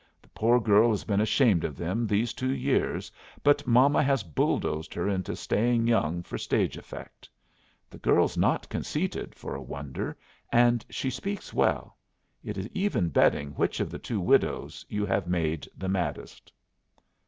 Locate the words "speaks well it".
11.11-12.57